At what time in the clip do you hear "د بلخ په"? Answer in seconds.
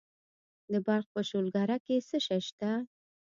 0.71-1.21